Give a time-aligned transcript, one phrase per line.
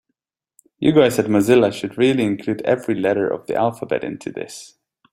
[0.79, 4.79] You guys at Mozilla should really include every letter of the alphabet into this.